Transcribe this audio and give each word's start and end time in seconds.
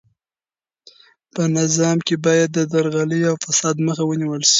په 1.33 1.41
نظام 1.57 1.97
کې 2.07 2.15
باید 2.25 2.49
د 2.53 2.59
درغلۍ 2.73 3.21
او 3.29 3.35
فساد 3.45 3.75
مخه 3.87 4.03
ونیول 4.05 4.41
سي. 4.47 4.49